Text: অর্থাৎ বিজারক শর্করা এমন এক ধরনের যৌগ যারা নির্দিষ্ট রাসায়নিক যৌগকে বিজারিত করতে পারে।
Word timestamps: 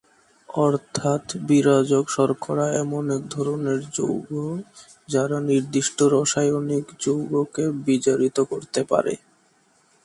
অর্থাৎ 0.49 1.23
বিজারক 1.47 2.05
শর্করা 2.09 2.65
এমন 2.75 3.03
এক 3.11 3.23
ধরনের 3.29 3.79
যৌগ 3.91 4.27
যারা 5.09 5.37
নির্দিষ্ট 5.41 5.97
রাসায়নিক 6.13 6.85
যৌগকে 6.99 7.65
বিজারিত 7.85 8.37
করতে 8.51 8.81
পারে। 8.83 9.13